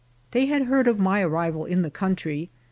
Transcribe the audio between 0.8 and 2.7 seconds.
of my arrival in the country.